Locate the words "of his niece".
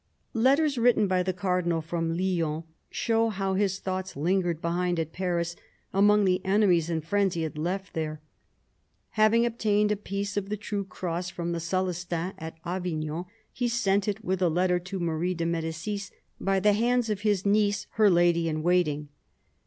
17.11-17.85